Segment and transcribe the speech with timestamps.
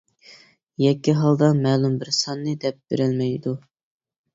[0.83, 3.61] يەككە ھالدا مەلۇم بىر ساننى دەپ بېرەلمەيدۇ.